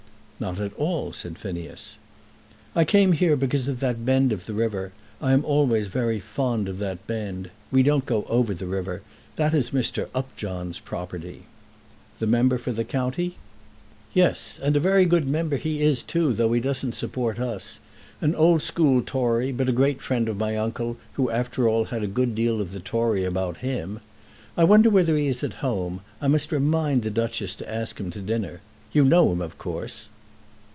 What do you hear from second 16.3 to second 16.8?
though he